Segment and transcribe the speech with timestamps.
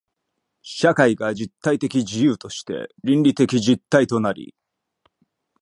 [0.63, 4.55] 社会が実体的自由として倫理的実体となり、